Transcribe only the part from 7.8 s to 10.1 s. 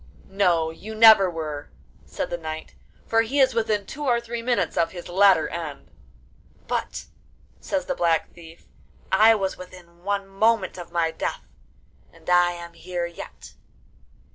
the Black Thief, 'I was within